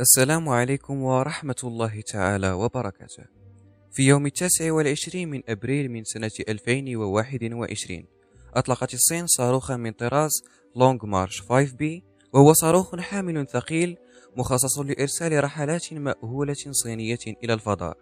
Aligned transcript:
السلام 0.00 0.48
عليكم 0.48 1.02
ورحمة 1.02 1.56
الله 1.64 2.00
تعالى 2.00 2.52
وبركاته. 2.52 3.24
في 3.92 4.02
يوم 4.02 4.26
التاسع 4.26 4.72
والعشرين 4.72 5.30
من 5.30 5.42
أبريل 5.48 5.90
من 5.90 6.04
سنة 6.04 6.30
2021 6.48 8.04
أطلقت 8.54 8.94
الصين 8.94 9.26
صاروخا 9.26 9.76
من 9.76 9.92
طراز 9.92 10.30
لونغ 10.76 11.06
مارش 11.06 11.42
5B 11.42 11.84
وهو 12.32 12.52
صاروخ 12.52 12.96
حامل 12.96 13.46
ثقيل 13.46 13.96
مخصص 14.36 14.78
لإرسال 14.78 15.44
رحلات 15.44 15.92
مأهولة 15.92 16.56
صينية 16.70 17.18
إلى 17.44 17.52
الفضاء 17.54 17.96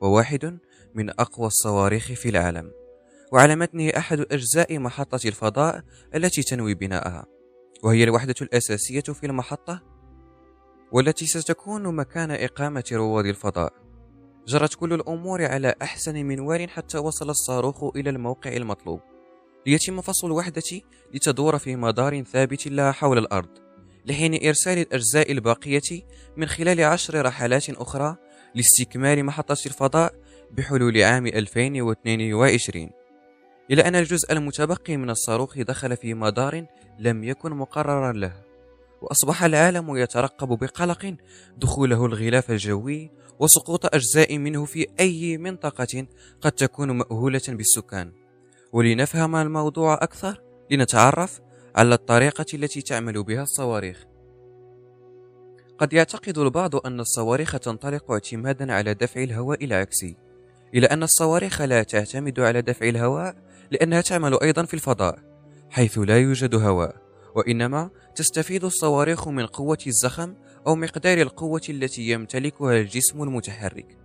وواحد 0.00 0.58
من 0.94 1.10
أقوى 1.10 1.46
الصواريخ 1.46 2.12
في 2.12 2.28
العالم 2.28 2.70
وعلى 3.32 3.56
متنه 3.56 3.88
أحد 3.88 4.20
أجزاء 4.20 4.78
محطة 4.78 5.28
الفضاء 5.28 5.82
التي 6.14 6.42
تنوي 6.42 6.74
بناءها 6.74 7.26
وهي 7.82 8.04
الوحدة 8.04 8.34
الأساسية 8.42 9.00
في 9.00 9.26
المحطة. 9.26 9.93
والتي 10.92 11.26
ستكون 11.26 11.94
مكان 11.94 12.30
إقامة 12.30 12.84
رواد 12.92 13.26
الفضاء. 13.26 13.72
جرت 14.48 14.74
كل 14.74 14.92
الأمور 14.92 15.44
على 15.44 15.74
أحسن 15.82 16.14
منوال 16.14 16.70
حتى 16.70 16.98
وصل 16.98 17.30
الصاروخ 17.30 17.84
إلى 17.96 18.10
الموقع 18.10 18.52
المطلوب. 18.52 19.00
ليتم 19.66 20.00
فصل 20.00 20.26
الوحدة 20.26 20.62
لتدور 21.14 21.58
في 21.58 21.76
مدار 21.76 22.22
ثابت 22.22 22.66
لها 22.66 22.92
حول 22.92 23.18
الأرض 23.18 23.48
لحين 24.06 24.46
إرسال 24.46 24.78
الأجزاء 24.78 25.32
الباقية 25.32 26.02
من 26.36 26.46
خلال 26.46 26.80
عشر 26.80 27.26
رحلات 27.26 27.70
أخرى 27.70 28.16
لاستكمال 28.54 29.24
محطة 29.24 29.56
الفضاء 29.66 30.14
بحلول 30.50 31.02
عام 31.02 31.26
2022 31.26 32.90
إلى 33.70 33.82
أن 33.82 33.96
الجزء 33.96 34.32
المتبقي 34.32 34.96
من 34.96 35.10
الصاروخ 35.10 35.58
دخل 35.58 35.96
في 35.96 36.14
مدار 36.14 36.66
لم 36.98 37.24
يكن 37.24 37.50
مقررا 37.50 38.12
له. 38.12 38.32
وأصبح 39.04 39.42
العالم 39.42 39.96
يترقب 39.96 40.48
بقلق. 40.48 41.16
دخوله 41.56 42.06
الغلاف 42.06 42.50
الجوي 42.50 43.10
وسقوط 43.38 43.94
أجزاء 43.94 44.38
منه 44.38 44.64
في 44.64 44.86
أي 45.00 45.38
منطقة 45.38 46.06
قد 46.40 46.52
تكون 46.52 46.90
مأهولة 46.90 47.42
بالسكان. 47.48 48.12
ولنفهم 48.72 49.36
الموضوع 49.36 49.94
أكثر 49.94 50.40
لنتعرف 50.70 51.40
على 51.76 51.94
الطريقة 51.94 52.46
التي 52.54 52.82
تعمل 52.82 53.22
بها 53.22 53.42
الصواريخ. 53.42 54.04
قد 55.78 55.92
يعتقد 55.92 56.38
البعض 56.38 56.86
أن 56.86 57.00
الصواريخ 57.00 57.58
تنطلق 57.58 58.10
اعتمادا 58.10 58.72
على 58.72 58.94
دفع 58.94 59.22
الهواء 59.22 59.64
العكسي 59.64 60.16
إلى 60.74 60.86
أن 60.86 61.02
الصواريخ 61.02 61.62
لا 61.62 61.82
تعتمد 61.82 62.40
على 62.40 62.62
دفع 62.62 62.88
الهواء 62.88 63.36
لأنها 63.70 64.00
تعمل 64.00 64.40
أيضا 64.42 64.64
في 64.64 64.74
الفضاء 64.74 65.18
حيث 65.70 65.98
لا 65.98 66.18
يوجد 66.18 66.54
هواء. 66.54 67.03
وإنما 67.34 67.90
تستفيد 68.16 68.64
الصواريخ 68.64 69.28
من 69.28 69.46
قوة 69.46 69.78
الزخم 69.86 70.34
أو 70.66 70.76
مقدار 70.76 71.20
القوة 71.20 71.62
التي 71.68 72.08
يمتلكها 72.10 72.80
الجسم 72.80 73.22
المتحرك. 73.22 73.98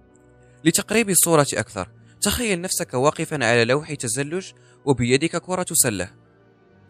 لتقريب 0.66 1.09
الصورة 1.09 1.47
أكثر 1.53 1.89
تخيل 2.21 2.61
نفسك 2.61 2.94
واقفا 2.94 3.45
على 3.45 3.66
لوح 3.66 3.94
تزلج 3.94 4.52
وبيدك 4.86 5.38
كرة 5.38 5.66
سلة. 5.71 6.09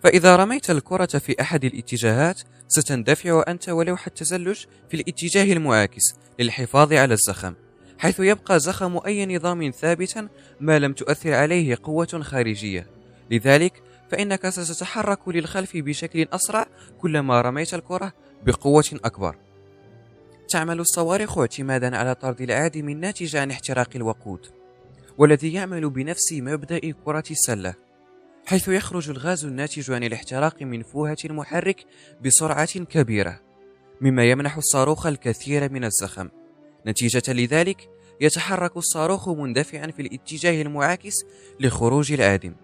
فإذا 0.04 0.36
رميت 0.36 0.70
الكرة 0.70 1.06
في 1.06 1.42
أحد 1.42 1.66
الاتجاهات 1.66 2.42
ستندفع 2.68 3.44
أنت 3.48 3.70
ولوح 3.70 4.08
التزلج 4.08 4.66
في 4.90 4.94
الاتجاه 4.94 5.53
المعاكس 5.53 6.03
للحفاظ 6.40 6.94
على 6.94 7.14
الزخم 7.14 7.53
حيث 7.98 8.20
يبقى 8.20 8.59
زخم 8.59 9.00
أي 9.06 9.36
نظام 9.36 9.72
ثابتا 9.72 10.28
ما 10.59 10.80
لم 10.80 10.94
تؤثر 10.94 11.34
عليه 11.34 11.78
قوة 11.84 12.22
خارجية. 12.22 12.88
لذلك 13.31 13.84
فإنك 14.10 14.50
ستتحرك 14.50 15.28
للخلف 15.28 15.78
بشكل 15.78 16.28
أسرع 16.34 16.66
كلما 17.02 17.42
رميت 17.42 17.74
الكرة 17.74 18.14
بقوة 18.46 18.86
أكبر. 18.94 19.36
تعمل 20.50 20.80
الصواريخ 20.80 21.38
اعتمادا 21.38 21.97
على 21.97 22.16
طرد 22.16 22.42
العادم 22.42 22.90
الناتج 22.90 23.36
عن 23.36 23.52
احتراق 23.52 23.90
الوقود، 23.96 24.46
والذي 25.18 25.53
يعمل 25.53 25.90
بنفس 25.90 26.34
مبدأ 26.34 26.80
كرة 27.06 27.24
السلة، 27.31 27.74
حيث 28.46 28.68
يخرج 28.68 29.09
الغاز 29.09 29.46
الناتج 29.46 29.92
عن 29.92 30.03
الاحتراق 30.03 30.62
من 30.62 30.84
فوهة 30.84 31.18
المحرك 31.25 31.86
بسرعة 32.25 32.80
كبيرة، 32.80 33.40
مما 34.02 34.24
يمنح 34.24 34.58
الصاروخ 34.58 35.06
الكثير 35.06 35.72
من 35.72 35.84
الزخم. 35.84 36.30
نتيجة 36.88 37.34
لذلك، 37.34 37.90
يتحرك 38.22 38.78
الصاروخ 38.78 39.30
مندفعا 39.30 39.88
في 39.88 40.02
الاتجاه 40.02 40.62
المعاكس 40.62 41.14
لخروج 41.59 42.12
العادم. 42.12 42.56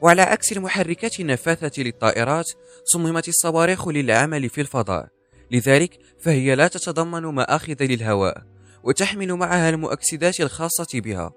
وعلى 0.00 0.22
عكس 0.22 0.52
المحركات 0.52 1.20
النفاثة 1.20 1.82
للطائرات 1.82 2.50
صممت 2.84 3.28
الصواريخ 3.28 3.88
للعمل 3.88 4.48
في 4.48 4.60
الفضاء. 4.60 5.08
لذلك 5.50 5.98
فهي 6.18 6.54
لا 6.54 6.68
تتضمن 6.68 7.22
مآخذ 7.22 7.76
للهواء 7.80 8.42
وتحمل 8.84 9.32
معها 9.32 9.68
المؤكسدات 9.68 10.40
الخاصة 10.40 11.00
بها. 11.00 11.32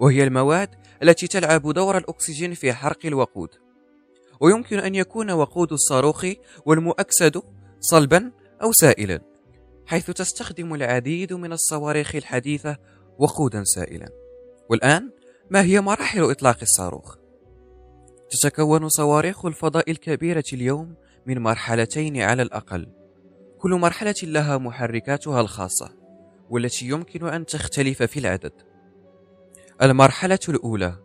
وهي 0.00 0.24
المواد 0.24 0.68
التي 1.02 1.26
تلعب 1.26 1.72
دور 1.72 1.98
الأكسجين 1.98 2.54
في 2.54 2.72
حرق 2.72 3.06
الوقود. 3.06 3.48
ويمكن 4.40 4.78
أن 4.78 4.94
يكون 4.94 5.30
وقود 5.30 5.72
الصاروخ 5.72 6.26
والمؤكسد 6.66 7.42
صلبا 7.80 8.32
أو 8.62 8.72
سائلا 8.72 9.20
حيث 9.86 10.10
تستخدم 10.10 10.74
العديد 10.74 11.32
من 11.32 11.52
الصواريخ 11.52 12.14
الحديثة 12.14 12.76
وقودا 13.18 13.64
سائلا. 13.64 14.08
والآن 14.70 15.10
ما 15.50 15.62
هي 15.62 15.80
مراحل 15.80 16.30
إطلاق 16.30 16.58
الصاروخ؟ 16.62 17.19
تتكون 18.30 18.88
صواريخ 18.88 19.46
الفضاء 19.46 19.90
الكبيرة 19.90 20.44
اليوم 20.52 20.94
من 21.26 21.38
مرحلتين 21.38 22.22
على 22.22 22.42
الأقل. 22.42 22.86
كل 23.58 23.70
مرحلة 23.74 24.14
لها 24.22 24.58
محركاتها 24.58 25.40
الخاصة 25.40 25.96
والتي 26.50 26.88
يمكن 26.88 27.26
أن 27.26 27.46
تختلف 27.46 28.02
في 28.02 28.18
العدد. 28.18 28.52
المرحلة 29.82 30.38
الأولى 30.48 30.96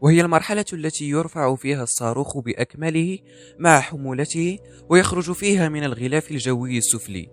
وهي 0.00 0.20
المرحلة 0.20 0.64
التي 0.72 1.08
يرفع 1.08 1.54
فيها 1.54 1.82
الصاروخ 1.82 2.38
بأكمله 2.38 3.18
مع 3.58 3.80
حمولته 3.80 4.58
ويخرج 4.88 5.32
فيها 5.32 5.68
من 5.68 5.84
الغلاف 5.84 6.30
الجوي 6.30 6.78
السفلي. 6.78 7.28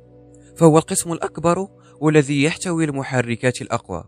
فهو 0.57 0.77
القسم 0.77 1.11
الأكبر 1.11 1.67
والذي 2.01 2.43
يحتوي 2.43 2.85
المحركات 2.85 3.61
الأقوى. 3.61 4.03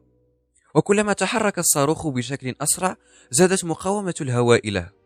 وكلما 0.76 1.14
تحرك 1.14 1.60
الصاروخ 1.60 2.08
بشكل 2.08 2.56
أسرع 2.62 2.96
زادت 3.32 3.66
مقاومة 3.66 4.16
الهواء 4.22 4.70
له. 4.70 4.97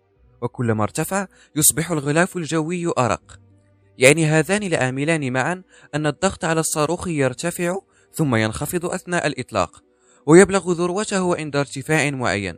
وكلما 0.42 0.84
ارتفع 0.84 1.28
يصبح 1.56 1.92
الغلاف 1.92 2.38
الجوي 2.38 2.94
أرق. 2.98 3.40
يعني 3.98 4.26
هذان 4.26 4.64
العاملان 4.64 5.34
معا 5.34 5.64
أن 5.96 6.08
الضغط 6.08 6.46
على 6.46 6.60
الصاروخ 6.60 7.08
يرتفع 7.08 7.78
ثم 8.14 8.36
ينخفض 8.36 8.86
أثناء 8.86 9.28
الإطلاق 9.28 9.84
ويبلغ 10.26 10.72
ذروته 10.72 11.36
عند 11.36 11.56
ارتفاع 11.56 12.10
معين. 12.10 12.58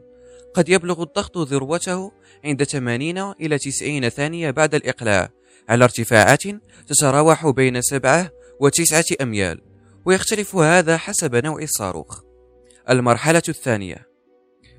قد 0.54 0.70
يبلغ 0.70 1.04
الضغط 1.04 1.38
ذروته 1.38 2.12
عند 2.46 2.64
80 2.64 3.18
إلى 3.18 3.58
90 3.58 4.10
ثانية 4.10 4.52
بعد 4.52 4.76
الإقلاع 4.76 5.30
على 5.70 5.84
ارتفاعات 5.84 6.44
تتراوح 6.88 7.50
بين 7.50 7.82
7 7.82 8.32
و 8.60 8.70
9 8.70 9.04
أميال 9.22 9.62
ويختلف 10.06 10.56
هذا 10.56 10.98
حسب 10.98 11.36
نوع 11.36 11.62
الصاروخ. 11.62 12.22
المرحلة 12.90 13.42
الثانية 13.50 14.08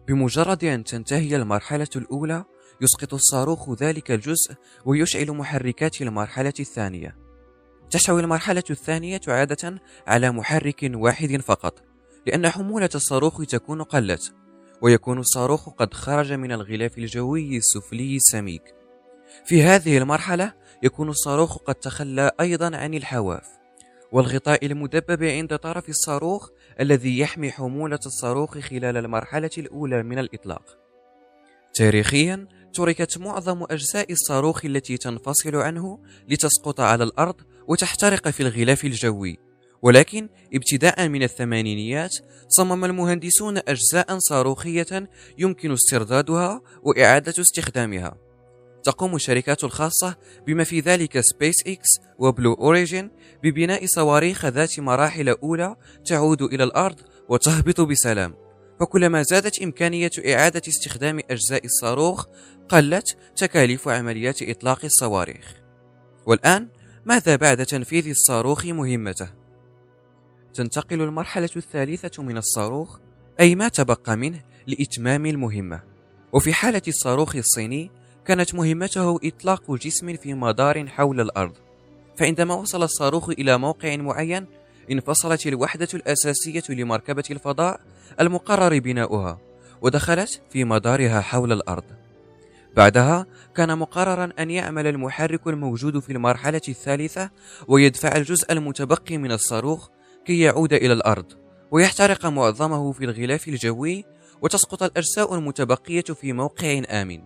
بمجرد 0.08 0.64
أن 0.64 0.84
تنتهي 0.84 1.36
المرحلة 1.36 1.88
الأولى 1.96 2.44
يسقط 2.80 3.14
الصاروخ 3.14 3.82
ذلك 3.82 4.10
الجزء 4.10 4.54
ويشعل 4.84 5.30
محركات 5.30 6.02
المرحلة 6.02 6.52
الثانية. 6.60 7.16
تحتوي 7.90 8.20
المرحلة 8.20 8.64
الثانية 8.70 9.20
عادة 9.28 9.82
على 10.06 10.30
محرك 10.30 10.90
واحد 10.94 11.40
فقط 11.40 11.82
لأن 12.26 12.48
حمولة 12.48 12.90
الصاروخ 12.94 13.46
تكون 13.46 13.82
قلت 13.82 14.34
ويكون 14.82 15.18
الصاروخ 15.18 15.68
قد 15.68 15.94
خرج 15.94 16.32
من 16.32 16.52
الغلاف 16.52 16.98
الجوي 16.98 17.56
السفلي 17.56 18.16
السميك. 18.16 18.62
في 19.44 19.62
هذه 19.62 19.98
المرحلة 19.98 20.52
يكون 20.82 21.08
الصاروخ 21.08 21.56
قد 21.56 21.74
تخلى 21.74 22.30
أيضا 22.40 22.76
عن 22.76 22.94
الحواف 22.94 23.46
والغطاء 24.12 24.66
المدبب 24.66 25.24
عند 25.24 25.56
طرف 25.56 25.88
الصاروخ 25.88 26.50
الذي 26.80 27.18
يحمي 27.18 27.50
حمولة 27.50 27.98
الصاروخ 28.06 28.58
خلال 28.58 28.96
المرحلة 28.96 29.50
الأولى 29.58 30.02
من 30.02 30.18
الإطلاق. 30.18 30.78
تاريخيا 31.74 32.46
تركت 32.74 33.18
معظم 33.18 33.62
أجزاء 33.70 34.12
الصاروخ 34.12 34.64
التي 34.64 34.96
تنفصل 34.96 35.56
عنه 35.56 35.98
لتسقط 36.28 36.80
على 36.80 37.04
الأرض 37.04 37.34
وتحترق 37.68 38.28
في 38.28 38.42
الغلاف 38.42 38.84
الجوي. 38.84 39.38
ولكن 39.82 40.28
ابتداء 40.54 41.08
من 41.08 41.22
الثمانينيات 41.22 42.16
صمم 42.48 42.84
المهندسون 42.84 43.58
أجزاء 43.68 44.18
صاروخية 44.18 45.08
يمكن 45.38 45.72
استردادها 45.72 46.62
وإعادة 46.82 47.34
استخدامها. 47.40 48.16
تقوم 48.84 49.14
الشركات 49.14 49.64
الخاصة 49.64 50.16
بما 50.46 50.64
في 50.64 50.80
ذلك 50.80 51.20
سبيس 51.20 51.54
إكس 51.66 51.88
وبلو 52.18 52.54
أوريجين 52.54 53.10
ببناء 53.42 53.86
صواريخ 53.86 54.46
ذات 54.46 54.80
مراحل 54.80 55.28
أولى 55.28 55.76
تعود 56.04 56.42
إلى 56.42 56.64
الأرض 56.64 57.00
وتهبط 57.28 57.80
بسلام. 57.80 58.43
فكلما 58.80 59.22
زادت 59.22 59.62
إمكانية 59.62 60.10
إعادة 60.26 60.62
استخدام 60.68 61.20
أجزاء 61.30 61.64
الصاروخ 61.64 62.26
قلت 62.68 63.16
تكاليف 63.36 63.88
عمليات 63.88 64.42
إطلاق 64.42 64.84
الصواريخ. 64.84 65.54
والآن 66.26 66.68
ماذا 67.04 67.36
بعد 67.36 67.66
تنفيذ 67.66 68.08
الصاروخ 68.08 68.66
مهمته؟ 68.66 69.28
تنتقل 70.54 71.02
المرحلة 71.02 71.50
الثالثة 71.56 72.22
من 72.22 72.36
الصاروخ 72.36 72.98
أي 73.40 73.54
ما 73.54 73.68
تبقى 73.68 74.16
منه 74.16 74.40
لإتمام 74.66 75.26
المهمة. 75.26 75.82
وفي 76.32 76.52
حالة 76.52 76.82
الصاروخ 76.88 77.36
الصيني 77.36 77.90
كانت 78.26 78.54
مهمته 78.54 79.20
إطلاق 79.24 79.74
جسم 79.74 80.16
في 80.16 80.34
مدار 80.34 80.86
حول 80.86 81.20
الأرض. 81.20 81.56
فعندما 82.16 82.54
وصل 82.54 82.82
الصاروخ 82.82 83.28
إلى 83.28 83.58
موقع 83.58 83.96
معين 83.96 84.46
انفصلت 84.92 85.46
الوحدة 85.46 85.88
الأساسية 85.94 86.62
لمركبة 86.68 87.24
الفضاء 87.30 87.80
المقرر 88.20 88.78
بناؤها 88.78 89.38
ودخلت 89.82 90.42
في 90.50 90.64
مدارها 90.64 91.20
حول 91.20 91.52
الأرض. 91.52 91.84
بعدها 92.76 93.26
كان 93.56 93.78
مقررا 93.78 94.32
أن 94.38 94.50
يعمل 94.50 94.86
المحرك 94.86 95.46
الموجود 95.46 95.98
في 95.98 96.12
المرحلة 96.12 96.60
الثالثة 96.68 97.30
ويدفع 97.68 98.16
الجزء 98.16 98.52
المتبقي 98.52 99.18
من 99.18 99.32
الصاروخ 99.32 99.88
كي 100.24 100.40
يعود 100.40 100.72
إلى 100.72 100.92
الأرض 100.92 101.26
ويحترق 101.70 102.26
معظمه 102.26 102.92
في 102.92 103.04
الغلاف 103.04 103.48
الجوي 103.48 104.04
وتسقط 104.42 104.82
الأجزاء 104.82 105.34
المتبقية 105.34 106.02
في 106.02 106.32
موقع 106.32 106.82
آمن. 106.90 107.22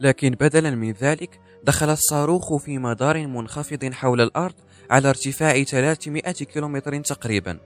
لكن 0.00 0.30
بدلا 0.30 0.70
من 0.70 0.92
ذلك 0.92 1.40
دخل 1.64 1.90
الصاروخ 1.90 2.56
في 2.56 2.78
مدار 2.78 3.26
منخفض 3.26 3.84
حول 3.92 4.20
الأرض 4.20 4.54
على 4.92 5.08
ارتفاع 5.08 5.62
300 5.62 6.20
كيلومتر 6.32 7.00
تقريبا 7.00 7.58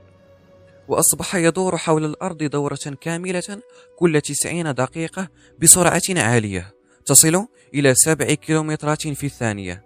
وأصبح 0.88 1.34
يدور 1.34 1.76
حول 1.76 2.04
الأرض 2.04 2.42
دورة 2.42 2.96
كاملة 3.00 3.62
كل 3.98 4.20
90 4.20 4.74
دقيقة 4.74 5.28
بسرعة 5.58 6.02
عالية 6.08 6.74
تصل 7.06 7.46
إلى 7.74 7.94
7 7.94 8.34
كيلومترات 8.34 9.08
في 9.08 9.26
الثانية. 9.26 9.84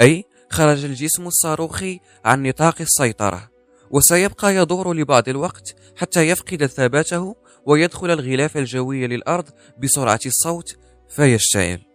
أي 0.00 0.24
خرج 0.50 0.84
الجسم 0.84 1.26
الصاروخي 1.26 2.00
عن 2.24 2.42
نطاق 2.42 2.80
السيطرة 2.80 3.50
وسيبقى 3.90 4.56
يدور 4.56 4.92
لبعض 4.94 5.28
الوقت 5.28 5.76
حتى 5.96 6.28
يفقد 6.28 6.66
ثباته 6.66 7.36
ويدخل 7.66 8.10
الغلاف 8.10 8.56
الجوي 8.56 9.06
للأرض 9.06 9.48
بسرعة 9.78 10.20
الصوت 10.26 10.76
فيشتعل. 11.08 11.87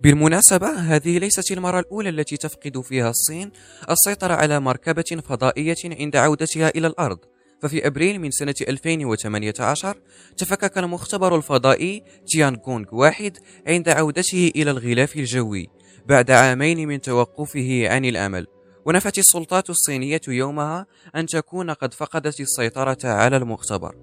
بالمناسبة 0.00 0.68
هذه 0.68 1.18
ليست 1.18 1.52
المرة 1.52 1.80
الأولى 1.80 2.08
التي 2.08 2.36
تفقد 2.36 2.80
فيها 2.80 3.10
الصين 3.10 3.50
السيطرة 3.90 4.34
على 4.34 4.60
مركبة 4.60 5.22
فضائية 5.24 5.76
عند 5.84 6.16
عودتها 6.16 6.68
إلى 6.68 6.86
الأرض. 6.86 7.18
ففي 7.62 7.86
أبريل 7.86 8.20
من 8.20 8.30
سنة 8.30 8.54
2018 8.68 10.00
تفكك 10.36 10.78
المختبر 10.78 11.36
الفضائي 11.36 12.02
تيانغونغ 12.26 12.86
واحد 12.92 13.38
عند 13.66 13.88
عودته 13.88 14.52
إلى 14.56 14.70
الغلاف 14.70 15.16
الجوي 15.16 15.68
بعد 16.06 16.30
عامين 16.30 16.88
من 16.88 17.00
توقفه 17.00 17.88
عن 17.88 18.04
الأمل. 18.04 18.46
ونفت 18.86 19.18
السلطات 19.18 19.70
الصينية 19.70 20.20
يومها 20.28 20.86
أن 21.16 21.26
تكون 21.26 21.70
قد 21.70 21.94
فقدت 21.94 22.40
السيطرة 22.40 22.98
على 23.04 23.36
المختبر. 23.36 23.94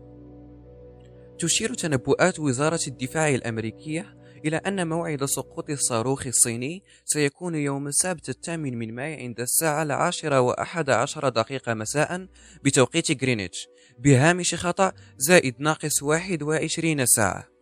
تشير 1.39 1.73
تنبؤات 1.73 2.39
وزارة 2.39 2.79
الدفاع 2.87 3.29
الأمريكية 3.29 4.22
إلى 4.45 4.57
أن 4.57 4.87
موعد 4.87 5.25
سقوط 5.25 5.69
الصاروخ 5.69 6.27
الصيني 6.27 6.83
سيكون 7.05 7.55
يوم 7.55 7.87
السبت 7.87 8.29
الثامن 8.29 8.77
من 8.77 8.95
ماي 8.95 9.13
عند 9.13 9.39
الساعة 9.39 9.83
العاشرة 9.83 10.41
وأحد 10.41 10.89
عشر 10.89 11.29
دقيقة 11.29 11.73
مساء 11.73 12.27
بتوقيت 12.63 13.23
غرينتش 13.23 13.67
بهامش 13.99 14.55
خطأ 14.55 14.91
زائد 15.17 15.55
ناقص 15.59 16.03
واحد 16.03 16.43
وعشرين 16.43 17.05
ساعة. 17.05 17.53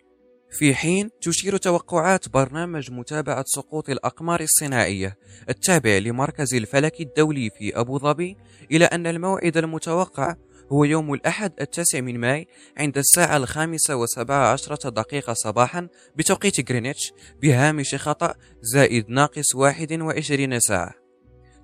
في 0.52 0.76
حين 0.76 1.10
تشير 1.22 1.58
توقعات 1.58 2.30
برنامج 2.30 2.92
متابعة 2.92 3.44
سقوط 3.48 3.90
الأقمار 3.90 4.42
الصناعية 4.42 5.18
التابع 5.50 5.98
لمركز 5.98 6.54
الفلك 6.54 7.02
الدولي 7.02 7.50
في 7.50 7.80
أبو 7.80 8.00
ظبي 8.00 8.38
إلى 8.72 8.86
أن 8.86 9.08
الموعد 9.08 9.58
المتوقع 9.58 10.36
هو 10.72 10.84
يوم 10.84 11.14
الأحد 11.14 11.54
التاسع 11.62 12.00
من 12.00 12.20
ماي 12.20 12.48
عند 12.78 12.98
الساعة 12.98 13.38
الخامسة 13.38 13.96
وسبعة 13.96 14.52
عشرة 14.54 14.90
دقيقة 14.90 15.34
صباحا 15.34 15.88
بتوقيت 16.16 16.72
غرينتش 16.72 17.14
بهامش 17.42 17.96
خطأ 17.96 18.34
زائد 18.62 19.10
ناقص 19.10 19.56
واحد 19.56 19.94
وعشرين 19.94 20.60
ساعة. 20.60 20.94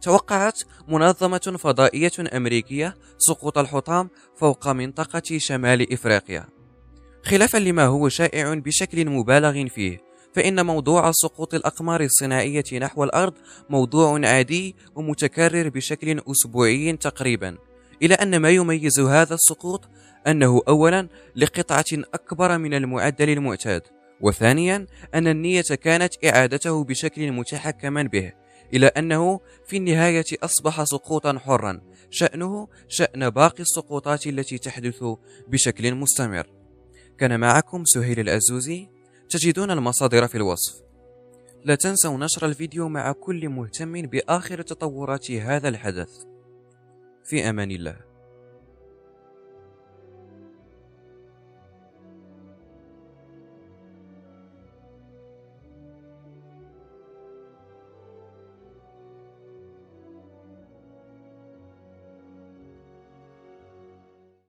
توقعت 0.01 0.61
منظمة 0.87 1.57
فضائية 1.59 2.11
أمريكية 2.33 2.95
سقوط 3.17 3.57
الحطام 3.57 4.09
فوق 4.35 4.67
منطقة 4.67 5.37
شمال 5.37 5.93
إفريقيا. 5.93 6.45
خلافا 7.23 7.57
لما 7.57 7.85
هو 7.85 8.09
شائع 8.09 8.53
بشكل 8.53 9.09
مبالغ 9.09 9.67
فيه 9.67 10.07
فإن 10.33 10.65
موضوع 10.65 11.11
سقوط 11.11 11.53
الأقمار 11.53 12.01
الصناعية 12.01 12.63
نحو 12.73 13.03
الأرض 13.03 13.33
موضوع 13.69 14.19
عادي 14.23 14.75
ومتكرر 14.95 15.69
بشكل 15.69 16.21
أسبوعي 16.31 16.97
تقريبا. 16.97 17.57
إلى 18.01 18.13
أن 18.13 18.37
ما 18.37 18.49
يميز 18.49 18.99
هذا 18.99 19.33
السقوط 19.33 19.89
أنه 20.27 20.61
أولا 20.67 21.07
لقطعة 21.35 21.85
أكبر 22.13 22.57
من 22.57 22.73
المعدل 22.73 23.29
المعتاد 23.29 23.81
وثانيا 24.21 24.87
أن 25.13 25.27
النية 25.27 25.61
كانت 25.61 26.25
إعادته 26.25 26.83
بشكل 26.83 27.31
متحكما 27.31 28.03
به 28.03 28.33
إلى 28.73 28.87
أنه 28.87 29.39
في 29.67 29.77
النهاية 29.77 30.25
أصبح 30.43 30.83
سقوطا 30.83 31.39
حرا 31.39 31.81
شأنه 32.09 32.67
شأن 32.87 33.29
باقي 33.29 33.59
السقوطات 33.59 34.27
التي 34.27 34.57
تحدث 34.57 35.03
بشكل 35.47 35.95
مستمر. 35.95 36.47
كان 37.17 37.39
معكم 37.39 37.85
سهيل 37.85 38.19
الأزوزي 38.19 38.89
تجدون 39.29 39.71
المصادر 39.71 40.27
في 40.27 40.35
الوصف. 40.35 40.81
لا 41.65 41.75
تنسوا 41.75 42.17
نشر 42.17 42.45
الفيديو 42.45 42.89
مع 42.89 43.11
كل 43.11 43.49
مهتم 43.49 44.01
بآخر 44.01 44.61
تطورات 44.61 45.31
هذا 45.31 45.69
الحدث. 45.69 46.09
في 47.27 47.49
أمان 47.49 47.71
الله. 47.71 48.06